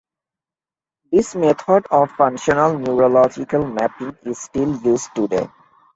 [1.11, 5.47] This method of functional neurological mapping is still used today.